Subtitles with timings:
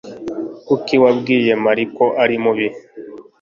[0.67, 2.67] Kuki wabwiye Mary ko ari mubi?